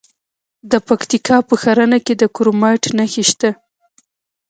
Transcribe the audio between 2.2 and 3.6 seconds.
د کرومایټ نښې شته.